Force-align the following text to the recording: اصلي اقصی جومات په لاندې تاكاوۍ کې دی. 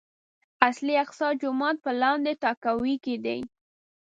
اصلي 0.67 0.95
اقصی 1.03 1.27
جومات 1.41 1.75
په 1.85 1.91
لاندې 2.01 2.33
تاكاوۍ 2.43 2.95
کې 3.03 3.15
دی. 3.25 3.39